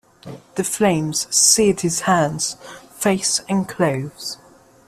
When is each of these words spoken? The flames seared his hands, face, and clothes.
The 0.55 0.63
flames 0.63 1.27
seared 1.29 1.81
his 1.81 1.99
hands, 2.09 2.55
face, 2.89 3.39
and 3.47 3.69
clothes. 3.69 4.37